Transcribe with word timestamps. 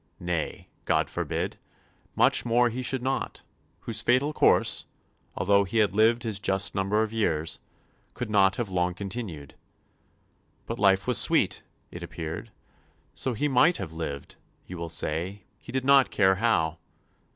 Nay, 0.19 0.67
God 0.85 1.11
forbid, 1.11 1.57
much 2.15 2.43
more 2.43 2.69
he 2.69 2.81
should 2.81 3.03
not, 3.03 3.43
whose 3.81 4.01
fatal 4.01 4.33
course, 4.33 4.87
although 5.35 5.63
he 5.63 5.77
had 5.77 5.93
lived 5.95 6.23
his 6.23 6.39
just 6.39 6.73
number 6.73 7.03
of 7.03 7.13
years, 7.13 7.59
could 8.15 8.27
not 8.27 8.55
have 8.55 8.67
long 8.67 8.95
continued. 8.95 9.53
But 10.65 10.79
life 10.79 11.05
was 11.05 11.19
sweet, 11.19 11.61
it 11.91 12.01
appeared; 12.01 12.49
so 13.13 13.35
he 13.35 13.47
might 13.47 13.77
have 13.77 13.93
lived, 13.93 14.37
you 14.65 14.75
will 14.75 14.89
say, 14.89 15.43
he 15.59 15.71
did 15.71 15.85
[not] 15.85 16.09
care 16.09 16.33
how. 16.37 16.79